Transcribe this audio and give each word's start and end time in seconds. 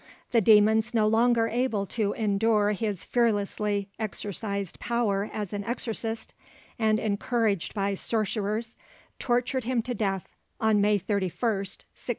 The 0.31 0.41
demons 0.41 0.95
no 0.95 1.05
longer 1.07 1.47
able 1.47 1.85
to 1.85 2.11
endure 2.13 2.71
his 2.71 3.05
fearlessly 3.05 3.87
exercised 3.99 4.79
power 4.79 5.29
as 5.31 5.53
an 5.53 5.63
exorcist, 5.63 6.33
and 6.79 6.99
encouraged 6.99 7.75
by 7.75 7.93
sorcerers, 7.93 8.77
tortured 9.19 9.65
him 9.65 9.83
to 9.83 9.93
death, 9.93 10.35
on 10.59 10.81
May 10.81 10.97
31st, 10.97 11.85
1638." 11.85 11.85